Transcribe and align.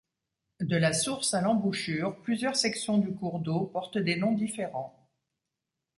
De 0.61 0.77
la 0.77 0.93
source 0.93 1.35
à 1.35 1.41
l'embouchure, 1.41 2.19
plusieurs 2.23 2.55
sections 2.55 2.97
du 2.97 3.13
cours 3.13 3.37
d'eau 3.39 3.65
portent 3.67 3.99
des 3.99 4.15
noms 4.15 4.31
différents. 4.33 5.07